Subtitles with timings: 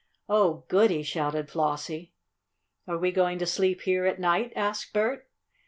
[0.27, 2.11] "Oh, goody!" shouted Flossie.
[2.87, 5.29] "Are we going to sleep here at night?" asked Bert.